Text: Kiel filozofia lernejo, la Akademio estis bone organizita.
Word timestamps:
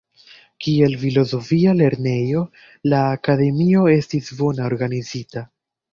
Kiel 0.65 0.93
filozofia 1.01 1.75
lernejo, 1.81 2.41
la 2.95 3.03
Akademio 3.19 3.87
estis 3.97 4.33
bone 4.41 4.65
organizita. 4.71 5.45